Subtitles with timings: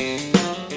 [0.00, 0.69] Música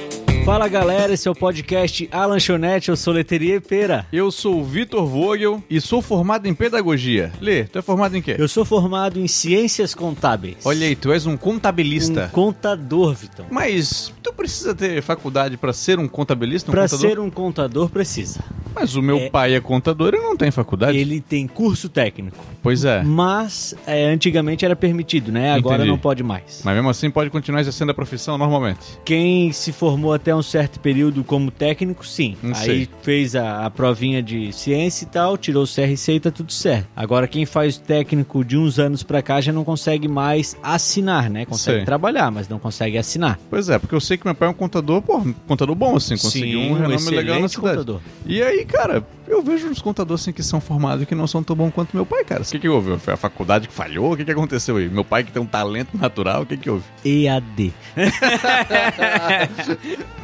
[0.45, 4.05] Fala galera, esse é o podcast A Lanchonete, eu sou Leteria Pera.
[4.11, 7.31] Eu sou o Vitor Vogel e sou formado em pedagogia.
[7.39, 8.35] Lê, tu é formado em quê?
[8.37, 10.57] Eu sou formado em ciências contábeis.
[10.65, 12.25] Olha aí, tu és um contabilista.
[12.25, 13.45] Um contador, Vitão.
[13.49, 17.09] Mas tu precisa ter faculdade para ser um contabilista, um pra contador?
[17.09, 18.41] ser um contador precisa.
[18.75, 20.97] Mas o meu É- pai é contador e não tem faculdade.
[20.97, 23.03] Ele tem curso técnico, Pois é.
[23.03, 25.53] mas é, antigamente era permitido, né?
[25.53, 25.89] Agora Entendi.
[25.91, 26.61] não pode mais.
[26.65, 28.79] Mas mesmo assim pode continuar exercendo a profissão normalmente.
[29.05, 32.37] Quem se formou até um certo período como técnico, sim.
[32.41, 32.89] Não Aí sei.
[33.01, 36.87] fez a, a provinha de ciência e tal, tirou o CRC e tá tudo certo.
[36.95, 41.45] Agora quem faz técnico de uns anos pra cá já não consegue mais assinar, né?
[41.45, 41.85] Consegue Sei.
[41.85, 43.39] trabalhar, mas não consegue assinar.
[43.49, 45.95] Pois é, porque eu sei que meu pai é um contador, pô, um contador bom,
[45.95, 47.77] assim, conseguiu um renome legal na cidade.
[47.77, 47.99] contador.
[48.25, 51.43] E aí, cara, eu vejo uns contadores assim que são formados e que não são
[51.43, 52.41] tão bons quanto meu pai, cara.
[52.41, 52.97] O que, que houve?
[52.97, 54.13] Foi a faculdade que falhou?
[54.13, 54.89] O que, que aconteceu aí?
[54.89, 56.83] Meu pai que tem um talento natural, o que, que houve?
[57.05, 57.73] EAD.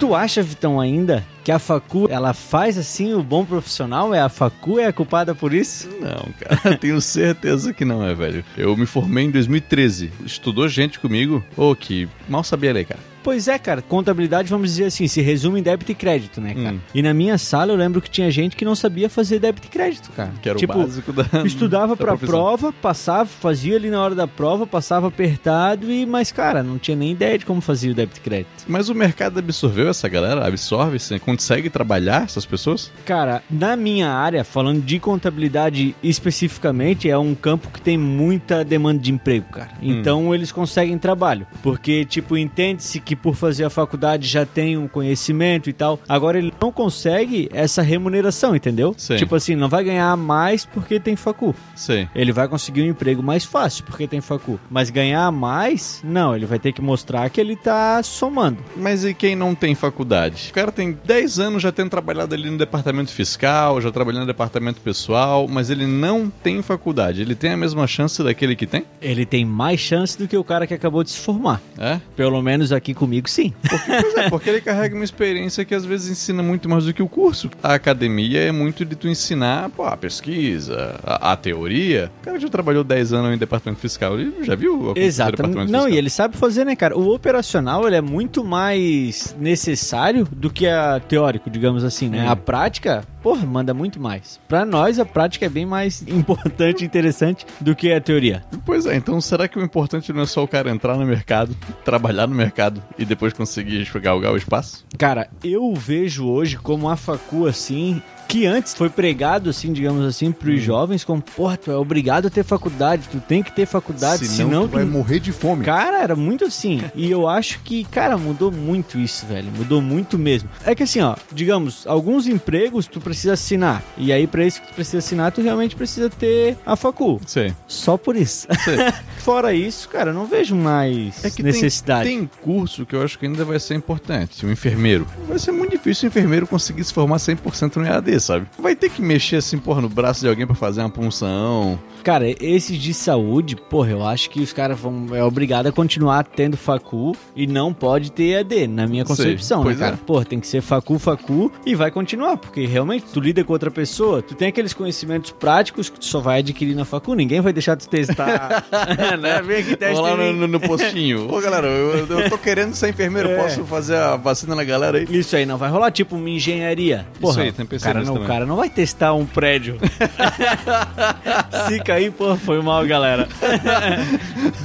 [0.00, 4.14] tu acha, Vitão, ainda que a facu, ela faz assim o bom profissional?
[4.14, 5.88] É a facu é a culpada por isso?
[6.00, 8.42] Não, cara, tenho certeza que não é, velho.
[8.56, 10.10] Eu me formei em 2013.
[10.24, 13.09] Estudou gente comigo, ô, que mal sabia ler, cara.
[13.22, 16.76] Pois é, cara, contabilidade, vamos dizer assim, se resume em débito e crédito, né, cara?
[16.76, 16.80] Hum.
[16.94, 19.70] E na minha sala eu lembro que tinha gente que não sabia fazer débito e
[19.70, 20.32] crédito, cara.
[20.42, 21.26] Que era tipo, o básico da.
[21.44, 22.28] Estudava da pra profissão.
[22.28, 26.96] prova, passava, fazia ali na hora da prova, passava apertado e, mas, cara, não tinha
[26.96, 28.64] nem ideia de como fazia o débito e crédito.
[28.66, 30.46] Mas o mercado absorveu essa galera?
[30.46, 30.98] Absorve?
[30.98, 32.90] Você consegue trabalhar essas pessoas?
[33.04, 39.00] Cara, na minha área, falando de contabilidade especificamente, é um campo que tem muita demanda
[39.00, 39.70] de emprego, cara.
[39.82, 41.46] Então eles conseguem trabalho.
[41.62, 46.00] Porque, tipo, entende-se que por fazer a faculdade já tem um conhecimento e tal.
[46.08, 48.94] Agora ele não consegue essa remuneração, entendeu?
[48.96, 49.16] Sim.
[49.16, 51.54] Tipo assim, não vai ganhar mais porque tem facu.
[51.74, 52.08] Sei.
[52.14, 54.58] Ele vai conseguir um emprego mais fácil porque tem facu.
[54.70, 58.58] Mas ganhar mais, não, ele vai ter que mostrar que ele tá somando.
[58.76, 60.48] Mas e quem não tem faculdade?
[60.50, 64.26] O cara tem 10 anos já tendo trabalhado ali no departamento fiscal, já trabalhando no
[64.26, 67.22] departamento pessoal, mas ele não tem faculdade.
[67.22, 68.84] Ele tem a mesma chance daquele que tem?
[69.00, 71.60] Ele tem mais chance do que o cara que acabou de se formar.
[71.78, 72.00] É?
[72.16, 73.52] Pelo menos aqui comigo, sim.
[73.68, 77.02] Pois é, porque ele carrega uma experiência que às vezes ensina muito mais do que
[77.02, 77.50] o curso.
[77.62, 82.10] A academia é muito de tu ensinar pô, a pesquisa, a, a teoria.
[82.20, 85.80] O cara já trabalhou 10 anos em departamento fiscal, ele já viu a departamento Não,
[85.80, 85.88] fiscal.
[85.88, 86.96] e ele sabe fazer, né, cara?
[86.96, 92.26] O operacional, ele é muito mais necessário do que a teórico, digamos assim, né?
[92.26, 92.30] Hum.
[92.30, 94.38] A prática, porra, manda muito mais.
[94.46, 98.42] Pra nós, a prática é bem mais importante e interessante do que a teoria.
[98.66, 101.56] Pois é, então será que o importante não é só o cara entrar no mercado,
[101.84, 104.84] trabalhar no mercado e depois conseguir galgar o espaço?
[104.98, 110.30] Cara, eu vejo hoje como a facu, assim, que antes foi pregado, assim, digamos assim,
[110.32, 110.64] pros Hum.
[110.64, 114.66] jovens, como, porra, tu é obrigado a ter faculdade, tu tem que ter faculdade, senão,
[114.68, 115.64] tu vai tu morrer de fome.
[115.64, 116.80] Cara, era muito assim.
[116.94, 119.50] E eu acho que, cara, mudou muito isso, velho.
[119.56, 120.48] Mudou muito mesmo.
[120.64, 123.82] É que assim, ó, digamos, alguns empregos tu precisa assinar.
[123.98, 127.20] E aí, pra isso que tu precisa assinar, tu realmente precisa ter a facul.
[127.26, 127.52] Sei.
[127.66, 128.46] Só por isso.
[129.18, 132.08] Fora isso, cara, não vejo mais É necessidade.
[132.08, 134.44] Tem, tem curso que eu acho que ainda vai ser importante.
[134.46, 135.06] O enfermeiro.
[135.28, 138.46] Vai ser muito difícil o enfermeiro conseguir se formar 100% no EAD, sabe?
[138.58, 141.78] Vai ter que mexer assim, porra, no braço de alguém pra fazer uma punção.
[142.02, 145.08] Cara, esses de saúde, porra, eu acho que os caras vão.
[145.12, 149.58] É obrigado a continuar tendo facu e não pode ter EAD, na minha Sei, concepção,
[149.58, 149.94] né, pois cara?
[149.94, 149.96] é.
[149.96, 153.70] Porra, tem que ser facu, facu e vai continuar, porque realmente tu lida com outra
[153.70, 157.52] pessoa, tu tem aqueles conhecimentos práticos que tu só vai adquirir na facu, ninguém vai
[157.52, 158.64] deixar tu testar.
[159.20, 159.42] né?
[159.42, 161.28] Vem aqui, testa Vou lá no, no, postinho.
[161.32, 163.28] Ô, galera, eu, eu tô querendo ser enfermeiro.
[163.28, 163.36] É.
[163.42, 165.06] Posso fazer a vacina na galera aí?
[165.10, 167.06] Isso aí não vai rolar, tipo uma engenharia.
[167.20, 167.68] Porra, aí, tem o
[168.10, 168.28] não, o também.
[168.28, 169.78] cara não vai testar um prédio.
[171.68, 173.28] Se cair, porra, foi mal, galera.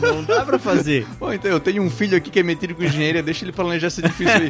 [0.01, 1.05] não dá pra fazer.
[1.19, 3.87] Bom, então eu tenho um filho aqui que é metido com engenharia, deixa ele planejar
[3.87, 4.49] esse difícil aí.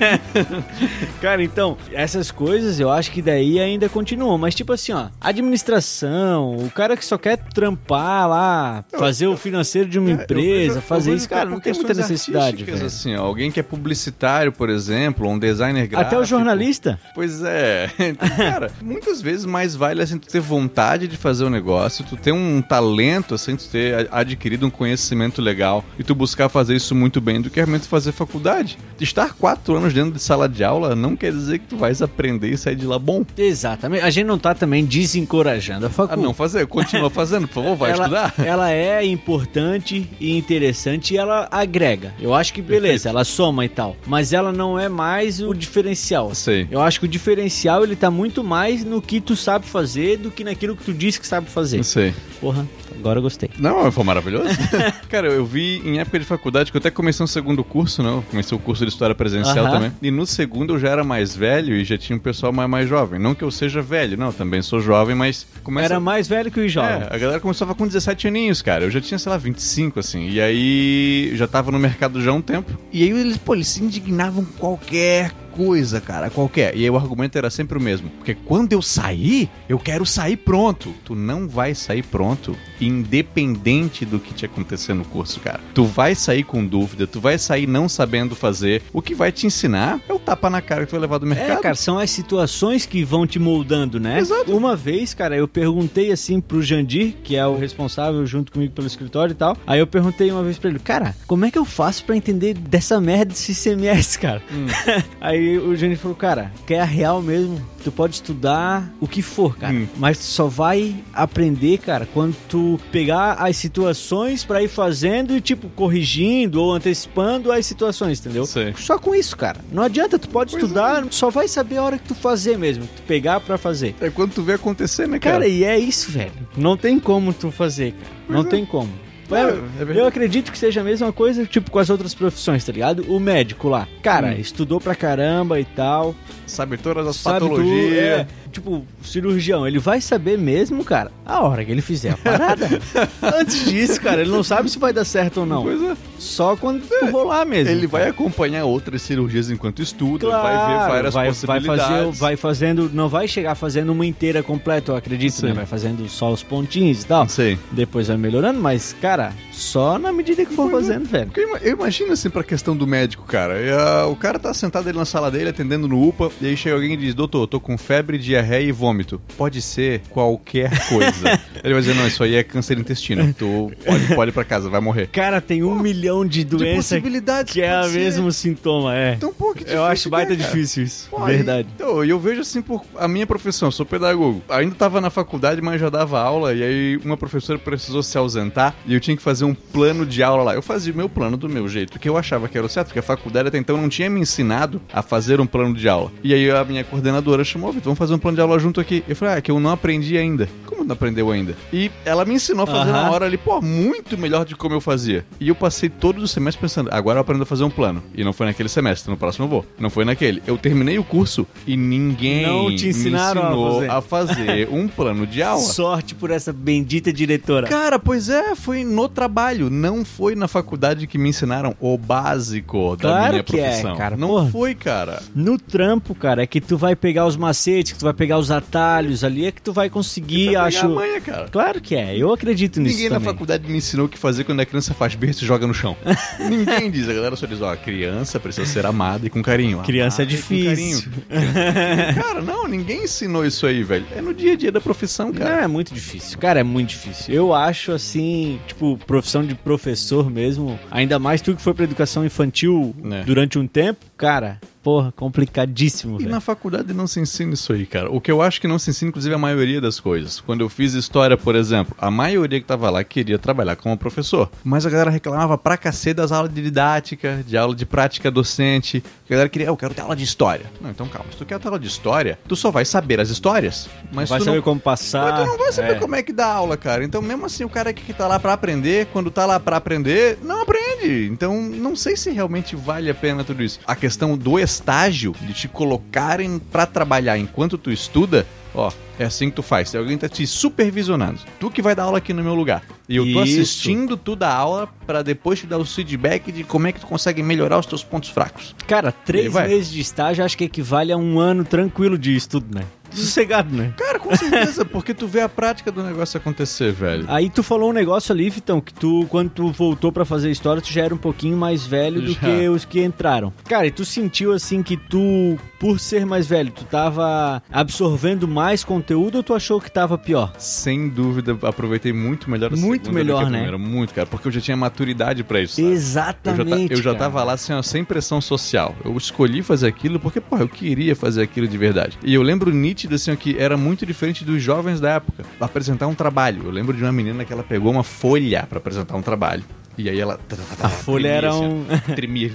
[1.21, 4.37] Cara, então, essas coisas eu acho que daí ainda continuam.
[4.37, 9.89] Mas, tipo assim, ó, administração, o cara que só quer trampar lá, fazer o financeiro
[9.89, 12.85] de uma É, empresa, eu- eu- fazer eu isso, cara, não tem muita necessidade, velho.
[12.85, 16.07] assim, ó, alguém que é publicitário, por exemplo, ou um designer gráfico.
[16.15, 16.99] Até o jornalista.
[17.13, 17.89] Pois é.
[18.15, 22.15] Então, cara, muitas vezes mais vale assim tu ter vontade de fazer o negócio, tu
[22.15, 26.93] ter um talento, assim, tu ter adquirido um conhecimento legal e tu buscar fazer isso
[26.93, 28.77] muito bem do que realmente fazer faculdade.
[29.01, 32.49] Estar quatro anos dentro de sala de aula não quer dizer que tu vais aprender
[32.49, 33.25] e sair de lá bom.
[33.35, 34.03] Exatamente.
[34.03, 36.15] A gente não tá também desencorajando a Ah, facu.
[36.17, 38.33] não fazer, continua fazendo, por favor, vai ela, estudar.
[38.37, 42.13] ela é importante e interessante e ela agrega.
[42.19, 43.07] Eu acho que beleza, Perfeito.
[43.09, 43.95] ela soma e tal.
[44.05, 46.33] Mas ela não é mais o diferencial.
[46.35, 46.67] Sei.
[46.69, 50.31] Eu acho que o diferencial ele tá muito mais no que tu sabe fazer do
[50.31, 51.77] que naquilo que tu disse que sabe fazer.
[51.77, 52.13] Não sei.
[52.39, 52.67] Porra,
[52.97, 53.49] agora eu gostei.
[53.57, 54.49] Não, foi maravilhoso.
[55.09, 58.21] Cara, eu vi em época de faculdade, que eu até comecei um segundo curso, não?
[58.23, 59.73] Comecei o curso de história presencial Aham.
[59.73, 59.91] também.
[60.01, 62.89] E no segundo eu já era mais velho e já tinha um pessoal mais, mais
[62.89, 63.19] jovem.
[63.19, 65.93] Não que eu seja velho, não, também sou jovem, mas começa...
[65.93, 67.07] Era mais velho que o jovem.
[67.09, 68.85] É, a galera começava com 17 aninhos, cara.
[68.85, 70.29] Eu já tinha, sei lá, 25, assim.
[70.29, 72.77] E aí já tava no mercado já há um tempo.
[72.91, 76.75] E aí eles, pô, eles se indignavam com qualquer coisa, cara, qualquer.
[76.75, 78.09] E aí o argumento era sempre o mesmo.
[78.09, 80.93] Porque quando eu sair, eu quero sair pronto.
[81.05, 85.59] Tu não vai sair pronto, independente do que te acontecer no curso, cara.
[85.73, 88.83] Tu vai sair com dúvida, tu vai sair não sabendo fazer.
[88.91, 91.25] O que vai te ensinar é o tapa na cara que tu vai levar do
[91.25, 91.59] mercado.
[91.59, 94.19] É, cara, são as situações que vão te moldando, né?
[94.19, 94.55] Exato.
[94.55, 98.87] Uma vez, cara, eu perguntei assim pro Jandir, que é o responsável junto comigo pelo
[98.87, 99.57] escritório e tal.
[99.65, 102.53] Aí eu perguntei uma vez pra ele, cara, como é que eu faço pra entender
[102.55, 104.41] dessa merda desse CMS, cara?
[104.51, 104.65] Hum.
[105.21, 107.59] Aí o Jandir falou, cara, quer a real mesmo?
[107.83, 109.87] Tu pode estudar o que for, cara, Hum.
[109.97, 115.41] mas tu só vai aprender, cara, quando tu pegar as situações pra ir fazendo e,
[115.41, 118.45] tipo, corrigindo ou antecipando as situações, entendeu?
[118.45, 118.73] Sei.
[118.77, 119.59] Só com isso, cara.
[119.71, 122.87] Não adianta, tu pode Pois estudar, só vai saber a hora que tu fazer mesmo,
[122.95, 123.93] tu pegar pra fazer.
[124.01, 125.35] É quando tu vê acontecer, né, cara?
[125.39, 126.31] Cara, e é isso, velho.
[126.57, 128.15] Não tem como tu fazer, cara.
[128.27, 128.49] Não Pois é.
[128.49, 128.89] tem como.
[129.31, 133.03] É, Eu- acredito que seja a mesma coisa, tipo, com as outras profissões, tá ligado?
[133.07, 133.87] O médico lá.
[134.03, 134.39] Cara, Hum.
[134.39, 136.13] estudou pra caramba e tal.
[136.45, 137.97] Sabe todas as Sabe tudo, patologias.
[137.97, 142.67] é, tipo, cirurgião, ele vai saber mesmo, cara, a hora que ele fizer a parada.
[143.21, 145.63] Antes disso, cara, ele não sabe se vai dar certo ou não.
[145.63, 145.95] Pois é.
[146.17, 147.71] Só quando tu rolar mesmo.
[147.71, 151.85] Ele vai acompanhar outras cirurgias enquanto estuda, Claro, vai ver várias vai, vai possibilidades.
[151.85, 155.47] fazer, vai fazendo, não vai chegar fazendo uma inteira completa, eu acredito, Sim.
[155.47, 155.53] né?
[155.53, 157.27] Vai fazendo só os pontinhos e tal.
[157.27, 157.59] Sei.
[157.71, 160.71] Depois vai melhorando, mas, cara, só na medida que for é.
[160.71, 161.29] fazendo, velho.
[161.35, 163.55] Eu ima- eu imagino assim pra questão do médico, cara.
[163.77, 166.75] Ah, o cara tá sentado ali na sala dele, atendendo no UPA, e aí chega
[166.75, 169.19] alguém e diz: Doutor, tô com febre, diarreia e vômito.
[169.35, 171.41] Pode ser qualquer coisa.
[171.65, 173.25] ele vai dizer: Não, isso aí é câncer intestino.
[173.35, 175.07] Tu pode, pode ir pra casa, vai morrer.
[175.07, 179.13] Cara, tem um milhão de doenças possibilidades que é o mesmo sintoma, é.
[179.13, 181.09] Então, pô, que eu difícil acho que baita é, difícil isso.
[181.09, 181.67] Pô, Verdade.
[181.69, 184.41] E, então, e eu vejo assim por a minha profissão, eu sou pedagogo.
[184.49, 188.75] Ainda tava na faculdade, mas já dava aula, e aí uma professora precisou se ausentar
[188.85, 190.55] e eu tinha que fazer um plano de aula lá.
[190.55, 192.87] Eu fazia o meu plano do meu jeito, que eu achava que era o certo,
[192.87, 196.11] porque a faculdade até então não tinha me ensinado a fazer um plano de aula.
[196.23, 199.03] E aí a minha coordenadora chamou, Vitor, vamos fazer um plano de aula junto aqui.
[199.07, 200.47] Eu falei, ah, que eu não aprendi ainda.
[200.65, 201.54] Como não aprendeu ainda?
[201.71, 204.81] E ela me ensinou a fazer na hora ali, pô, muito melhor de como eu
[204.81, 205.25] fazia.
[205.39, 208.03] E eu passei todos os semestres pensando, agora eu aprendo a fazer um plano.
[208.15, 209.65] E não foi naquele semestre, no próximo eu vou.
[209.79, 210.41] Não foi naquele.
[210.47, 213.91] Eu terminei o curso e ninguém Não te ensinaram a me ensinou fazer.
[213.91, 215.61] a fazer um plano de aula.
[215.61, 217.67] Sorte por essa bendita diretora.
[217.67, 222.95] Cara, pois é, foi no trabalho, não foi na faculdade que me ensinaram o básico
[222.95, 223.95] da Claro minha que é, profissão.
[223.95, 224.49] cara, não porra.
[224.51, 225.21] foi, cara.
[225.33, 228.51] No trampo, cara, é que tu vai pegar os macetes, que tu vai pegar os
[228.51, 230.85] atalhos ali, é que tu vai conseguir, Pra pegar acho.
[230.85, 231.51] a manha, cara.
[231.51, 233.33] Claro que é, eu acredito nisso Ninguém na também.
[233.33, 235.95] faculdade me ensinou o que fazer quando a criança faz berço e joga no chão.
[236.39, 237.07] Ninguém diz.
[237.09, 239.79] A galera só diz, ó, a criança precisa ser amada e com carinho.
[239.83, 241.11] Criança é com difícil.
[242.15, 244.05] Cara, não, ninguém ensinou isso aí, velho.
[244.15, 245.63] É no dia a dia da profissão, Não, cara.
[245.63, 246.37] é muito difícil.
[246.39, 247.33] Cara, é muito difícil.
[247.33, 252.25] Eu acho assim, tipo, profissão de professor mesmo, ainda mais tu que foi pra educação
[252.25, 253.23] infantil É.
[253.23, 256.31] durante um tempo, cara, porra, complicadíssimo, E velho.
[256.31, 258.11] na faculdade não se ensina isso aí, cara.
[258.11, 260.39] O que eu acho que não se ensina, inclusive, é a maioria das coisas.
[260.39, 264.49] Quando eu fiz história, por exemplo, a maioria que tava lá queria trabalhar como professor.
[264.63, 269.03] Mas a galera reclamava pra cacete das aulas de didática, de aula de prática docente.
[269.27, 270.65] A galera queria, "Ah, eu quero ter aula de história.
[270.79, 273.29] Não, então calma, se tu quer ter aula de história, tu só vai saber as
[273.29, 273.89] histórias.
[274.11, 274.63] Mas vai tu saber não...
[274.63, 275.31] como passar.
[275.31, 275.95] Mas tu não vai saber é.
[275.95, 277.03] como é que dá aula, cara.
[277.03, 280.37] Então, mesmo assim, o cara que tá lá pra aprender, quando tá lá pra aprender,
[280.43, 281.27] não aprende.
[281.31, 283.79] Então, não sei se realmente vale a pena tudo isso.
[284.05, 288.45] Questão do estágio, de te colocarem pra trabalhar enquanto tu estuda,
[288.75, 289.95] ó, é assim que tu faz.
[289.95, 292.83] Alguém tá te supervisionando, tu que vai dar aula aqui no meu lugar.
[293.09, 293.61] E eu tô Isso.
[293.61, 297.07] assistindo tu dar aula pra depois te dar o feedback de como é que tu
[297.07, 298.75] consegue melhorar os teus pontos fracos.
[298.85, 302.85] Cara, três meses de estágio acho que equivale a um ano tranquilo de estudo, né?
[303.15, 303.93] Sossegado, né?
[303.97, 307.25] Cara, com certeza, porque tu vê a prática do negócio acontecer, velho.
[307.27, 310.81] Aí tu falou um negócio ali, Vitão, que tu, quando tu voltou pra fazer história,
[310.81, 312.39] tu já era um pouquinho mais velho do Já.
[312.39, 313.53] que os que entraram.
[313.67, 318.83] Cara, e tu sentiu assim que tu, por ser mais velho, tu tava absorvendo mais
[318.83, 320.53] conteúdo ou tu achou que tava pior?
[320.57, 323.51] Sem dúvida, aproveitei muito melhor a Muito melhor, né?
[323.59, 323.77] primeira.
[323.77, 325.75] Muito, cara, porque eu já tinha maturidade pra isso.
[325.75, 325.85] sabe?
[325.87, 326.93] Eu já, Exatamente.
[326.93, 328.95] eu já tava lá assim, ó, sem pressão social.
[329.03, 332.17] Eu escolhi fazer aquilo porque, porra, eu queria fazer aquilo de verdade.
[332.23, 335.43] E eu lembro nítido, assim, ó, que era muito diferente dos jovens da época.
[335.59, 336.63] Apresentar um trabalho.
[336.65, 339.63] Eu lembro de uma menina que ela pegou uma folha pra apresentar um trabalho.
[339.97, 340.39] E aí ela.
[340.81, 341.85] A folha era assim, um.
[342.15, 342.51] Tremia.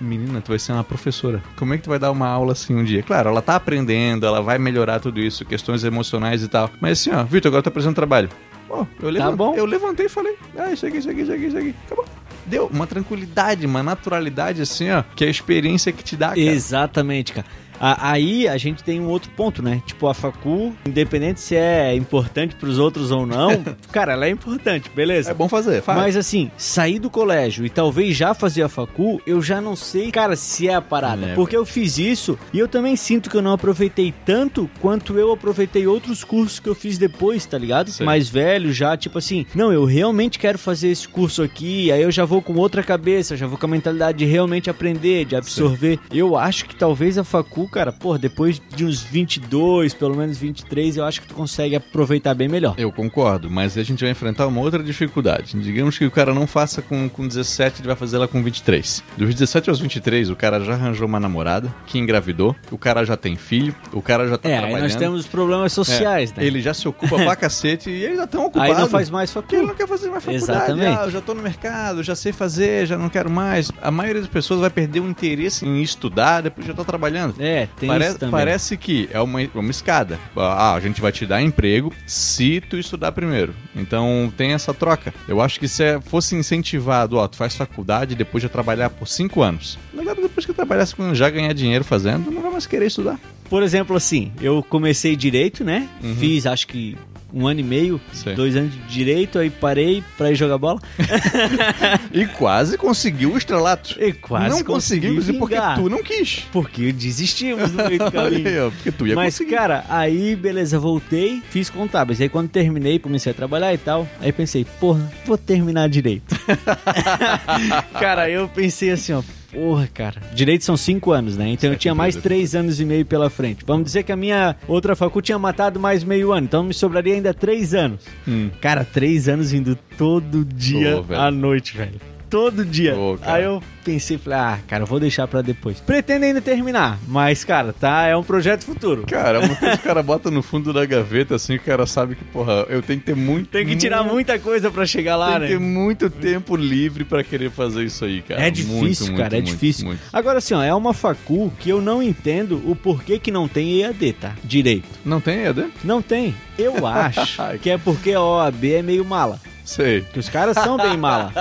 [0.00, 1.42] Menina, tu vai ser uma professora.
[1.56, 3.02] Como é que tu vai dar uma aula assim um dia?
[3.02, 6.70] Claro, ela tá aprendendo, ela vai melhorar tudo isso, questões emocionais e tal.
[6.80, 8.28] Mas assim, ó, Vitor, agora tá apresentando trabalho.
[8.68, 9.54] Pô, eu, levantei, bom.
[9.56, 11.74] eu levantei e falei, ah, isso aqui, isso aqui, isso aqui, isso aqui.
[11.86, 12.04] Acabou.
[12.46, 16.40] Deu uma tranquilidade, uma naturalidade assim, ó, que é a experiência que te dá, cara.
[16.40, 17.46] Exatamente, cara.
[17.80, 19.82] Aí a gente tem um outro ponto, né?
[19.86, 23.50] Tipo, a facu, independente se é importante pros outros ou não,
[23.90, 25.30] cara, ela é importante, beleza?
[25.30, 25.98] É bom fazer, faz.
[25.98, 30.10] Mas assim, sair do colégio e talvez já fazer a facu, eu já não sei,
[30.10, 31.26] cara, se é a parada.
[31.28, 31.34] É.
[31.34, 35.32] Porque eu fiz isso e eu também sinto que eu não aproveitei tanto quanto eu
[35.32, 37.90] aproveitei outros cursos que eu fiz depois, tá ligado?
[37.90, 38.04] Sei.
[38.04, 42.10] Mais velho já, tipo assim, não, eu realmente quero fazer esse curso aqui, aí eu
[42.10, 45.98] já vou com outra cabeça, já vou com a mentalidade de realmente aprender, de absorver.
[46.12, 50.96] Eu acho que talvez a facu, cara, pô, depois de uns 22, pelo menos 23,
[50.96, 52.74] eu acho que tu consegue aproveitar bem melhor.
[52.76, 55.58] Eu concordo, mas a gente vai enfrentar uma outra dificuldade.
[55.60, 59.02] Digamos que o cara não faça com, com 17, ele vai fazer ela com 23.
[59.16, 63.16] Dos 17 aos 23, o cara já arranjou uma namorada, que engravidou, o cara já
[63.16, 64.82] tem filho, o cara já tá É, trabalhando.
[64.82, 66.46] nós temos problemas sociais, É, né?
[66.46, 68.72] Ele já se ocupa pra cacete e ele já tão ocupado.
[68.72, 70.52] Aí não faz mais Porque ele não quer fazer mais faculdade.
[70.52, 70.98] Exatamente.
[70.98, 73.70] Ah, eu já tô no mercado, já sei fazer, já não quero mais.
[73.80, 77.34] A maioria das pessoas vai perder o interesse em estudar depois de já tá trabalhando.
[77.38, 78.30] É, tem Pare- isso também.
[78.32, 80.18] Parece que é uma, uma escada.
[80.36, 83.54] Ah, a gente vai te dar emprego se tu estudar primeiro.
[83.74, 85.12] Então tem essa troca.
[85.28, 88.90] Eu acho que se é- fosse incentivado, ó, tu faz faculdade e depois de trabalhar
[88.90, 89.78] por cinco anos.
[89.96, 93.18] Agora, depois que trabalhasse com já ganhar dinheiro fazendo, não vai mais querer estudar.
[93.48, 95.88] Por exemplo, assim, eu comecei direito, né?
[96.02, 96.14] Uhum.
[96.16, 96.96] Fiz acho que
[97.32, 98.34] um ano e meio, Sei.
[98.34, 100.80] dois anos de direito, aí parei pra ir jogar bola.
[102.12, 103.96] E quase conseguiu o estrelato.
[104.02, 105.76] E quase não consegui conseguimos e porque vingar.
[105.76, 106.44] tu não quis.
[106.52, 108.72] Porque desistimos no meio do caminho.
[108.72, 109.54] porque tu ia Mas, conseguir.
[109.54, 112.20] cara, aí, beleza, voltei, fiz contábeis.
[112.20, 114.08] Aí, quando terminei, comecei a trabalhar e tal.
[114.20, 116.34] Aí pensei, porra, vou terminar direito.
[117.98, 119.22] cara, eu pensei assim, ó.
[119.52, 120.20] Porra, cara.
[120.32, 121.48] Direito são cinco anos, né?
[121.48, 123.64] Então eu tinha mais três anos e meio pela frente.
[123.66, 126.46] Vamos dizer que a minha outra facu tinha matado mais meio ano.
[126.46, 128.04] Então me sobraria ainda três anos.
[128.26, 128.50] Hum.
[128.60, 131.20] Cara, três anos indo todo dia velho.
[131.20, 132.09] à noite, velho.
[132.30, 132.94] Todo dia.
[133.20, 133.34] Cara.
[133.34, 135.80] Aí eu pensei, falei, ah, cara, vou deixar pra depois.
[135.80, 139.04] Pretendo ainda terminar, mas, cara, tá, é um projeto futuro.
[139.06, 142.14] Cara, uma coisa que o cara bota no fundo da gaveta, assim, o cara sabe
[142.14, 143.48] que, porra, eu tenho que ter muito.
[143.48, 145.46] Tem que tirar muito muita coisa pra chegar lá, Tem né?
[145.46, 148.42] que ter muito tempo livre pra querer fazer isso aí, cara.
[148.42, 149.86] É difícil, Muito, muito, cara, é muito, difícil.
[149.86, 150.00] muito.
[150.12, 153.80] Agora, assim, ó, é uma facu que eu não entendo o porquê que não tem
[153.82, 154.34] EAD, tá?
[154.44, 154.86] Direito.
[155.04, 155.68] Não tem, Eder?
[155.82, 156.34] Não tem.
[156.58, 159.40] Eu acho que é porque a OAB é meio mala.
[159.70, 160.00] Sei.
[160.00, 161.32] Que os caras são bem mala.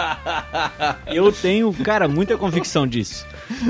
[1.07, 3.25] Eu tenho, cara, muita convicção disso.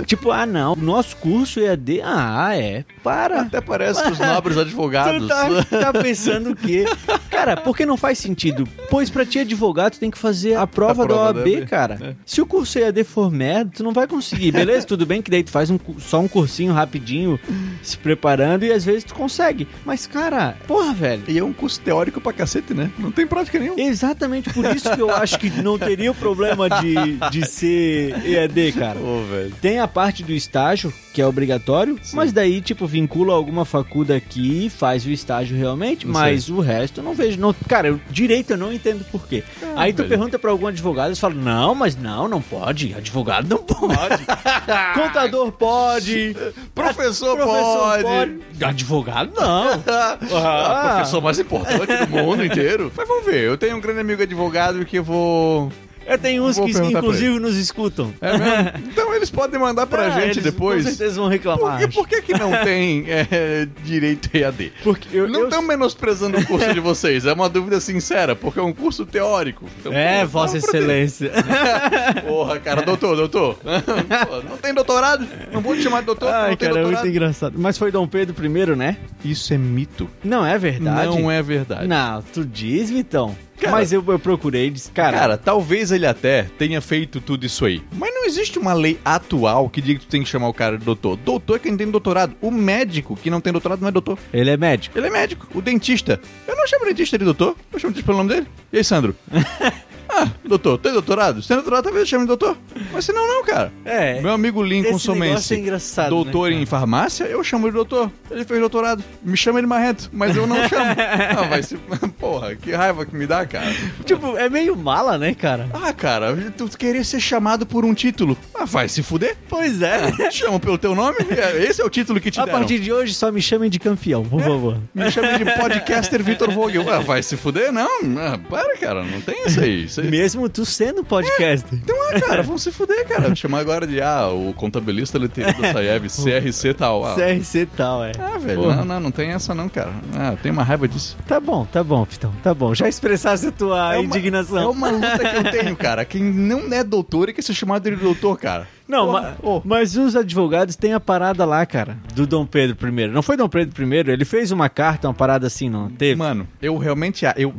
[0.05, 3.41] Tipo, ah, não, nosso curso EAD, ah, é, para.
[3.41, 5.21] Até parece que os nobres advogados.
[5.21, 6.86] Tu tá, tá pensando o quê?
[7.29, 8.67] Cara, porque não faz sentido.
[8.89, 11.55] Pois pra ti advogado, tu tem que fazer a prova, A prova da da OAB,
[11.55, 11.98] OAB, cara.
[12.01, 12.15] é.
[12.25, 14.51] Se o curso EAD for merda, tu não vai conseguir.
[14.51, 14.86] Beleza?
[14.86, 17.39] Tudo bem que daí tu faz um só um cursinho rapidinho,
[17.81, 19.67] se preparando, e às vezes tu consegue.
[19.86, 21.24] Mas, cara, porra, velho.
[21.27, 22.91] E é um curso teórico pra cacete, né?
[22.98, 23.79] Não tem prática nenhuma.
[23.81, 28.71] Exatamente por isso que eu acho que não teria o problema de, de ser EAD,
[28.74, 29.00] cara.
[29.00, 29.53] Ô, velho.
[29.62, 34.65] Tem a parte do estágio, que é obrigatório, mas daí, tipo, vincula alguma faculdade aqui
[34.65, 37.39] e faz o estágio realmente, Não mas o resto eu não vejo.
[37.39, 39.43] Não, cara, eu, direito eu não entendo por quê.
[39.75, 40.09] Aí tu velho.
[40.09, 42.93] pergunta pra algum advogado, eles falam, não, mas não, não pode.
[42.93, 44.25] Advogado não pode.
[44.95, 46.35] Contador pode.
[46.73, 48.39] Professor, Professor pode.
[48.63, 49.69] Advogado não.
[50.41, 52.91] Ah, professor mais importante do mundo inteiro.
[52.95, 55.71] Mas vamos ver, eu tenho um grande amigo advogado que eu vou.
[56.09, 58.13] Eu tenho uns Vou que inclusive nos escutam.
[58.19, 58.89] É mesmo?
[58.91, 60.83] Então eles podem mandar pra Ah, gente eles depois.
[60.83, 61.77] Com certeza vão Por, reclamar.
[61.79, 64.73] que, por que, que não tem é, direito EAD?
[64.83, 68.59] Porque eu, Não eu- estão menosprezando o curso de vocês, é uma dúvida sincera, porque
[68.59, 69.65] é um curso teórico.
[69.79, 71.31] Então, É, pô, Vossa Excelência.
[72.27, 73.55] Porra, cara, doutor, doutor.
[73.55, 75.27] Pô, não tem doutorado?
[75.51, 77.53] Não vou te chamar de doutor, Ai, não tem cara, é muito engraçado.
[77.57, 78.97] Mas foi Dom Pedro I, né?
[79.23, 80.09] Isso é mito.
[80.23, 81.07] Não é verdade?
[81.07, 81.87] Não é verdade.
[81.87, 83.35] Não, tu diz, Vitão.
[83.59, 87.65] Cara- Mas eu, eu procurei, disse, cara, Cara, talvez ele até tenha feito tudo isso
[87.65, 87.81] aí.
[87.93, 90.77] Mas não existe uma lei atual que diga que tu tem que chamar o cara
[90.77, 91.17] de doutor.
[91.17, 92.35] Doutor é quem tem doutorado.
[92.41, 94.17] O médico que não tem doutorado não é doutor.
[94.33, 94.97] ele é médico.
[94.97, 95.47] Ele é médico.
[95.53, 96.19] O dentista.
[96.47, 97.55] Eu não chamo o dentista de doutor.
[97.71, 98.47] Eu chamo de pelo nome dele.
[98.71, 99.15] E aí, Sandro?
[100.23, 101.41] ah, doutor, tem doutorado?
[101.41, 102.57] Se tem doutorado, talvez eu chame de doutor.
[102.91, 103.71] Mas se não, não, cara.
[103.85, 104.21] É.
[104.21, 105.53] Meu amigo Lincoln Somense.
[105.53, 108.11] é engraçado, doutor né, em farmácia, eu chamo de doutor.
[108.29, 109.03] Ele fez doutorado.
[109.23, 110.91] Me chama ele marrento, mas eu não chamo.
[111.38, 111.77] ah, vai se.
[112.19, 113.73] Porra, que raiva que me dá, cara.
[114.05, 115.69] Tipo, é meio mala, né, cara?
[115.73, 118.38] Ah, cara, tu queria ser chamado por um título.
[118.53, 119.38] Ah, vai se fuder.
[119.47, 120.11] Pois é.
[120.29, 121.17] Te chamam pelo teu nome?
[121.29, 122.59] É, Esse é o título que te A deram.
[122.59, 124.77] partir de hoje, só me chamem de campeão, por favor.
[124.93, 126.89] Me chamem de podcaster Vitor Vogel.
[126.89, 127.71] Ah, vai se fuder?
[127.71, 129.83] Não, ah, para, cara, não tem isso aí.
[129.85, 131.69] Isso aí Mesmo tu sendo podcaster.
[131.73, 133.33] Então é, cara, vamos se fuder, cara.
[133.35, 137.05] Chamar agora de, ah, o contabilista leteiro da Saev, CRC tal.
[137.05, 138.11] Ah, CRC tal, é.
[138.19, 138.75] ah velho, Porra.
[138.77, 139.91] não, não, não tem essa não, cara.
[140.17, 141.17] Ah, eu tenho uma raiva disso.
[141.27, 142.73] Tá bom, tá bom, Fitão, tá bom.
[142.73, 144.57] Já expressasse a tua É uma- indignação.
[144.57, 146.03] É uma luta que eu tenho, cara.
[146.05, 148.67] Quem não é doutor e quer ser chamado de doutor, cara.
[148.89, 149.62] Não, Porra, ma- ô.
[149.63, 153.08] mas os advogados têm a parada lá, cara, do Dom Pedro I.
[153.08, 156.15] Não foi Dom Pedro I, ele fez uma carta, uma parada assim, não teve?
[156.17, 157.24] Mano, eu realmente.
[157.38, 157.53] Eu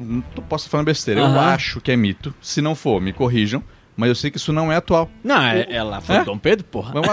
[0.48, 1.20] posso falar besteira.
[1.20, 1.38] Eu Aham.
[1.54, 2.34] acho que é mito.
[2.42, 3.62] Se não for, me corrijam.
[4.00, 5.10] Mas eu sei que isso não é atual.
[5.22, 6.24] Não, é, ela foi É?
[6.24, 6.90] Dom Pedro, porra.
[6.94, 7.10] Vamos,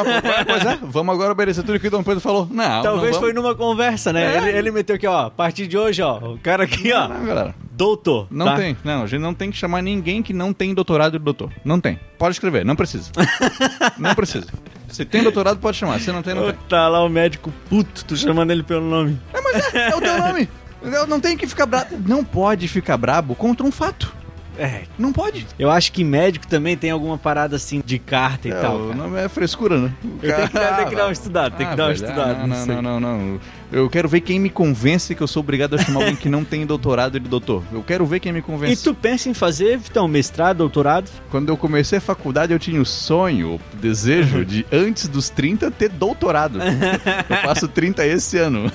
[0.48, 2.48] pois é, vamos agora obedecer tudo que o Dom Pedro falou.
[2.50, 4.36] Não, Talvez não foi numa conversa, né?
[4.36, 4.38] É.
[4.38, 7.25] Ele, ele meteu aqui, ó, a partir de hoje, ó, o cara aqui, ó, Não,
[7.25, 7.53] galera.
[7.74, 8.27] doutor.
[8.32, 8.56] Não tá?
[8.56, 8.77] tem.
[8.86, 11.51] Não, a gente não tem que chamar ninguém que não tem doutorado de doutor.
[11.65, 12.00] Não tem.
[12.17, 13.12] Pode escrever, não precisa.
[14.00, 14.48] não precisa.
[14.88, 16.00] Se tem doutorado, pode chamar.
[16.00, 16.56] Se não tem, não tem.
[16.70, 19.20] Tá lá o médico puto, tu chamando ele pelo nome.
[19.34, 20.48] É, mas é, é o teu nome.
[20.82, 21.98] Eu não tem que ficar brabo.
[22.08, 24.15] Não pode ficar brabo contra um fato.
[24.58, 24.84] É.
[24.98, 25.46] Não pode.
[25.60, 28.76] Eu acho que médico também tem alguma parada assim de carta e É, tal.
[28.78, 28.96] o cara.
[28.96, 29.92] nome é frescura, né?
[30.22, 32.04] Eu tenho que, dar- tenho que dar uma estudada, tem Ah, que dar uma velho,
[32.06, 32.40] estudada.
[32.42, 33.40] ah, Não, não, não, não, não.
[33.72, 36.44] Eu quero ver quem me convence que eu sou obrigado a chamar alguém que não
[36.46, 37.64] tem doutorado de doutor.
[37.72, 38.82] Eu quero ver quem me E convence.
[38.84, 41.10] tu pensa em fazer, então, mestrado, doutorado?
[41.30, 45.70] Quando eu comecei a faculdade, eu tinha o sonho, o desejo de, antes dos 30,
[45.72, 46.60] ter doutorado.
[46.62, 48.72] eu faço 30 esse ano.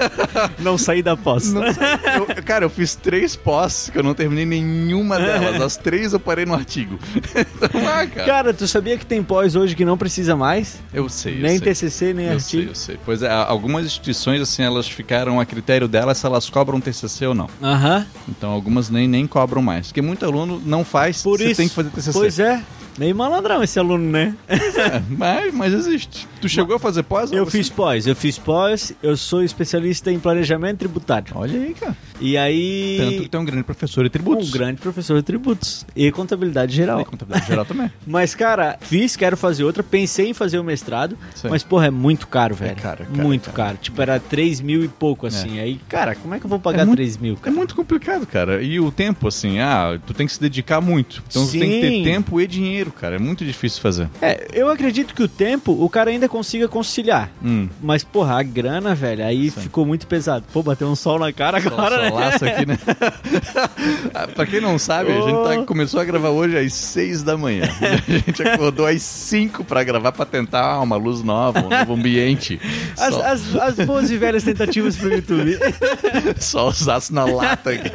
[0.58, 1.52] Não sair da pós.
[1.52, 1.82] Não sei.
[2.16, 5.60] Eu- cara, eu fiz três pós que eu não terminei nenhuma delas.
[5.60, 6.98] As três eu parei no artigo.
[7.14, 8.26] então, ah, cara.
[8.26, 10.78] Cara, tu sabia que tem pós hoje que não precisa mais?
[10.92, 11.74] Eu sei, eu nem sei.
[11.74, 12.70] TCC, nem Eu sei, artigo.
[12.72, 12.98] eu sei.
[13.04, 17.34] Pois é, algumas instituições, assim, elas ficaram a critério delas se elas cobram TCC ou
[17.34, 17.48] não.
[17.62, 18.06] Aham.
[18.28, 19.88] Então, algumas nem, nem cobram mais.
[19.88, 21.56] Porque muito aluno não faz, Por você isso.
[21.56, 22.12] tem que fazer TCC.
[22.18, 22.62] Pois é.
[22.98, 24.34] Meio malandrão esse aluno, né?
[24.48, 26.28] É, mas, mas existe.
[26.40, 27.32] Tu chegou a fazer pós?
[27.32, 31.32] Eu Você- fiz pós, eu fiz pós, eu sou especialista em planejamento tributário.
[31.34, 31.96] Olha aí, cara.
[32.20, 32.96] E aí.
[32.98, 34.48] Tanto que tem um grande professor de tributos.
[34.48, 37.04] Um grande professor de tributos e contabilidade E geral.
[37.04, 37.90] contabilidade geral também.
[38.06, 41.48] Mas, cara, fiz, quero fazer outra, pensei em fazer o mestrado, Sim.
[41.48, 42.72] mas, porra, é muito caro, velho.
[42.72, 43.78] é caro, muito é caro.
[43.80, 45.58] Tipo, era 3 mil e pouco, assim.
[45.60, 47.56] Aí, cara, como é que eu vou pagar É muito- 3 mil, É cara?
[47.56, 48.62] muito complicado, cara.
[48.62, 51.22] E o tempo, assim, ah, tu tem que se dedicar muito.
[51.28, 52.02] Então tu tem que ter Sim.
[52.04, 53.16] tempo e dinheiro, cara.
[53.16, 54.08] É muito difícil fazer.
[54.20, 57.30] É, eu acredito que o tempo o cara ainda consiga conciliar.
[57.42, 57.68] Hum.
[57.82, 59.60] Mas, porra, a grana, velho, aí Sim.
[59.62, 60.44] ficou muito pesado.
[60.52, 62.09] Pô, bateu um sol na cara agora, né?
[62.10, 62.78] Solaço aqui, né?
[64.34, 67.64] Pra quem não sabe, a gente tá- começou a gravar hoje às 6 da manhã.
[67.80, 72.60] A gente acordou às 5 pra gravar pra tentar uma luz nova, um novo ambiente.
[72.98, 75.58] As, Só, as, as boas e velhas tentativas pro YouTube.
[76.38, 77.90] só os aços na lata aqui.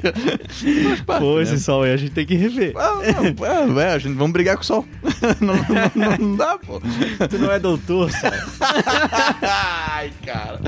[1.06, 1.44] Pô, né?
[1.44, 2.74] esse sol aí a gente tem que rever.
[2.76, 2.94] Ah,
[3.38, 4.86] não, é, é, a gente vamos brigar com o sol.
[5.42, 6.80] Não, não- não dá, pô.
[7.30, 8.32] Tu não é doutor, sol.
[9.42, 10.60] Ai, cara.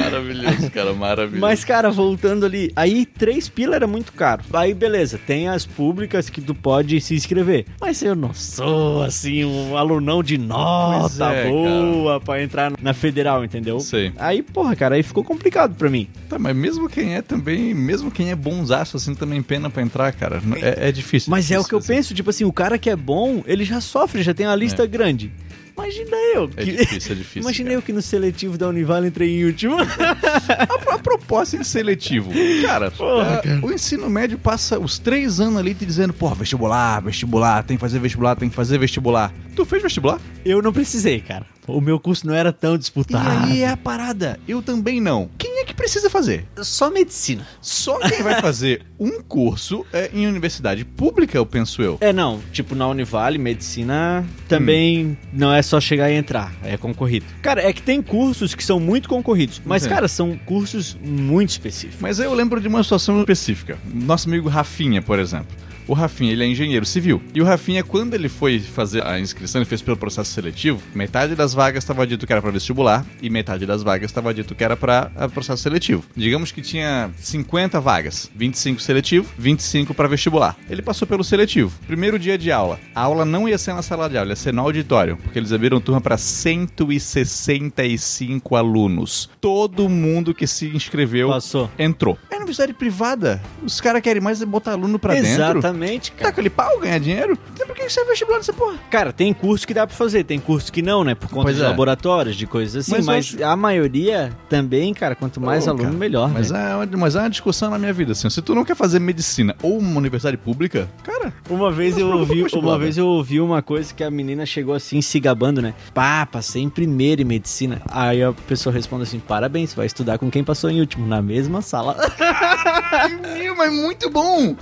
[0.00, 1.40] Maravilhoso, cara, maravilhoso.
[1.40, 4.42] Mas, cara, voltando ali, aí três pila era muito caro.
[4.52, 7.66] Aí, beleza, tem as públicas que tu pode se inscrever.
[7.80, 13.44] Mas eu não sou, assim, um alunão de nota é, boa pra entrar na federal,
[13.44, 13.80] entendeu?
[13.80, 14.12] Sei.
[14.16, 16.08] Aí, porra, cara, aí ficou complicado pra mim.
[16.28, 20.12] Tá, mas mesmo quem é também, mesmo quem é bonzaço, assim, também pena pra entrar,
[20.12, 20.42] cara.
[20.60, 21.30] É, é difícil.
[21.30, 21.94] Mas é o difícil, que eu assim.
[21.94, 24.84] penso, tipo assim, o cara que é bom, ele já sofre, já tem uma lista
[24.86, 25.32] grande.
[25.76, 26.50] Imagina eu.
[26.56, 27.42] É que- difícil, é difícil.
[27.42, 27.78] Imagina cara.
[27.78, 29.76] eu que no seletivo da Univale entrei em último.
[29.78, 32.30] A, a proposta de seletivo.
[32.62, 37.00] Cara, Porra, é, o ensino médio passa os três anos ali te dizendo, porra, vestibular,
[37.02, 39.32] vestibular, tem que fazer vestibular, tem que fazer vestibular.
[39.56, 40.20] Tu fez vestibular?
[40.44, 41.46] eu não precisei, cara.
[41.66, 43.28] O meu curso não era tão E disputado.
[43.28, 44.38] aí é a parada.
[44.48, 45.30] Eu também não.
[45.38, 46.44] Quem é que precisa fazer?
[46.62, 47.46] Só medicina.
[47.60, 51.98] Só quem vai fazer um curso é, em universidade pública, eu penso eu.
[52.00, 52.40] É, não.
[52.52, 56.52] Tipo, na Univale, medicina também não é só chegar e entrar.
[56.64, 57.26] É concorrido.
[57.40, 59.60] Cara, é que tem cursos que são muito concorridos.
[59.64, 59.88] Mas, Sim.
[59.88, 62.00] cara, são cursos muito específicos.
[62.00, 63.78] Mas eu lembro de uma situação específica.
[63.92, 65.56] Nosso amigo Rafinha, por exemplo.
[65.92, 67.20] O Rafinha, ele é engenheiro civil.
[67.34, 71.34] E o Rafinha, quando ele foi fazer a inscrição, ele fez pelo processo seletivo, metade
[71.34, 74.64] das vagas estava dito que era para vestibular e metade das vagas estava dito que
[74.64, 76.02] era para processo seletivo.
[76.16, 80.56] Digamos que tinha 50 vagas, 25 seletivo, 25 para vestibular.
[80.70, 81.70] Ele passou pelo seletivo.
[81.86, 82.80] Primeiro dia de aula.
[82.94, 85.52] A aula não ia ser na sala de aula, ia ser no auditório, porque eles
[85.52, 89.28] abriram turma para 165 alunos.
[89.42, 91.70] Todo mundo que se inscreveu Passou.
[91.78, 92.16] entrou.
[92.30, 93.42] É universidade privada.
[93.62, 95.28] Os caras querem mais é botar aluno pra dentro.
[95.28, 95.81] Exatamente,
[96.12, 96.30] cara.
[96.30, 97.38] Taca ali pau, ganhar dinheiro.
[97.54, 98.76] Então por que você é vestibular nessa porra?
[98.90, 101.14] Cara, tem curso que dá pra fazer, tem curso que não, né?
[101.14, 101.66] Por conta Pois de é.
[101.66, 102.92] laboratórios, de coisas assim.
[103.04, 106.30] Mas Mas, a maioria também, cara, quanto mais Ô, aluno, cara, melhor.
[106.30, 106.62] Mas velho.
[106.62, 108.28] é, uma- mas é uma discussão na minha vida, assim.
[108.30, 112.44] Se tu não quer fazer medicina ou uma universidade pública, cara, Uma vez eu ouvi,
[112.54, 115.74] uma vez eu ouvi uma coisa que a menina chegou assim se gabando, né?
[115.94, 117.80] Pá, passei em primeiro em medicina.
[117.90, 121.60] Aí a pessoa responde assim: "Parabéns, vai estudar com quem passou em último na mesma
[121.62, 121.96] sala".
[122.18, 124.54] Ai, meu, mas muito bom!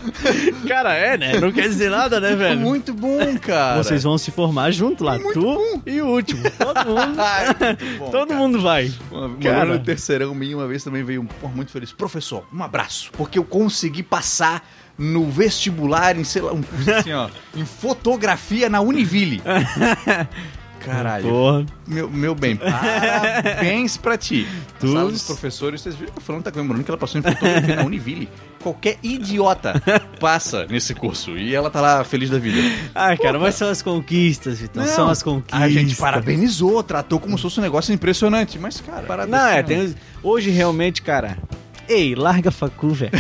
[0.69, 1.41] Cara, é, né?
[1.41, 2.61] Não quer dizer nada, né, velho?
[2.61, 3.83] Muito bom, cara.
[3.83, 5.83] Vocês vão se formar junto lá, Muito tu bom.
[5.87, 6.43] e o último.
[6.51, 8.41] Todo mundo, Ai, bom, todo cara.
[8.41, 8.93] mundo vai.
[9.11, 9.79] Uma, Cara.
[9.79, 11.93] do terceirão minha uma vez também veio porra, muito feliz.
[11.93, 13.11] Professor, um abraço.
[13.13, 14.67] Porque eu consegui passar
[14.99, 19.43] no vestibular em, sei lá, um curso assim, ó, em fotografia na Univille.
[20.81, 21.29] Caralho.
[21.29, 21.67] Porra.
[21.87, 24.47] Meu, meu bem, parabéns pra ti.
[24.79, 27.23] Tu- sala dos professores, vocês viram que a fulana tá comemorando que ela passou em
[27.23, 28.29] fotografia na Univille.
[28.63, 29.81] Qualquer idiota
[30.19, 32.59] passa nesse curso e ela tá lá feliz da vida.
[32.95, 34.85] Ah, cara, mas são as conquistas, Vitão.
[34.87, 35.61] São as conquistas.
[35.63, 38.59] A gente parabenizou, tratou como se fosse um negócio impressionante.
[38.59, 39.31] Mas, cara, parabéns.
[39.31, 39.95] Não, é, tem...
[40.23, 41.39] Hoje realmente, cara...
[41.89, 43.11] Ei, larga a facu, velho.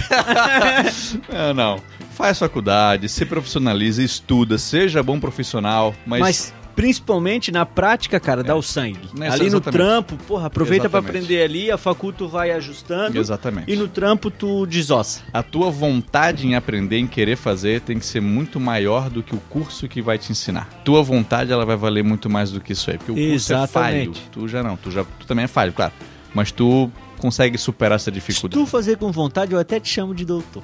[1.29, 1.83] Não, não.
[2.15, 6.21] Faz faculdade, se profissionaliza, estuda, seja bom profissional, mas.
[6.21, 8.99] Mas principalmente na prática, cara, dá o sangue.
[9.15, 9.73] Nessa- ali no exatamente.
[9.77, 11.25] trampo, porra, aproveita pra Exatamente.
[11.25, 13.19] aprender ali, a facu tu vai ajustando.
[13.19, 13.71] Exatamente.
[13.71, 15.21] E no trampo tu desossa.
[15.33, 19.35] A tua vontade em aprender, em querer fazer, tem que ser muito maior do que
[19.35, 20.69] o curso que vai te ensinar.
[20.85, 22.97] Tua vontade, ela vai valer muito mais do que isso aí.
[22.97, 23.97] Porque o curso é falho.
[23.97, 24.23] Exatamente.
[24.33, 25.93] Tu já não, tu, já, tu também é falho, claro.
[26.33, 28.59] Mas tu consegue superar essa Se dificuldade.
[28.59, 30.63] tu fazer com vontade, eu até te chamo de doutor.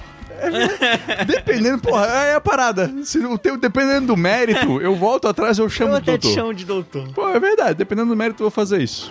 [1.26, 2.92] Dependendo, porra, é a parada.
[3.04, 6.22] Se o teu, dependendo do mérito, eu volto atrás eu chamo eu de até te
[6.22, 6.34] doutor.
[6.40, 7.08] chamo de doutor.
[7.14, 7.74] Pô, é verdade.
[7.74, 9.10] Dependendo do mérito, eu vou fazer isso.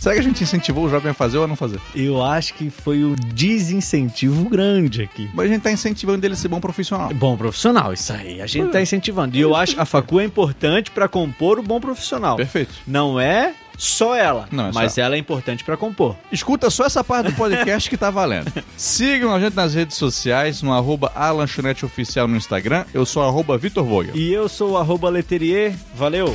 [0.00, 1.78] Será que a gente incentivou o jovem a fazer ou a não fazer?
[1.94, 5.28] Eu acho que foi o desincentivo grande aqui.
[5.34, 7.12] Mas a gente tá incentivando ele a ser bom profissional.
[7.12, 8.40] Bom profissional, isso aí.
[8.40, 9.36] A gente tá incentivando.
[9.36, 12.36] E eu acho que a facu é importante pra compor o bom profissional.
[12.36, 12.72] Perfeito.
[12.86, 16.16] Não é só ela, Não é só mas ela é importante pra compor.
[16.32, 18.50] Escuta só essa parte do podcast que tá valendo.
[18.78, 21.12] Sigam a gente nas redes sociais, no arroba
[22.26, 22.86] no Instagram.
[22.94, 24.16] Eu sou arroba Vitor Vogel.
[24.16, 25.74] E eu sou o arroba Leterier.
[25.94, 26.34] Valeu!